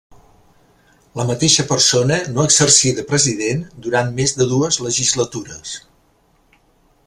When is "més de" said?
4.21-4.49